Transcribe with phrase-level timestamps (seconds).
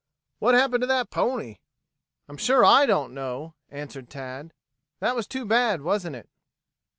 [0.39, 1.57] What happened to that pony?"
[2.27, 4.51] "I'm sure I don't know," answered Tad.
[4.99, 6.27] "That was too bad, wasn't it?"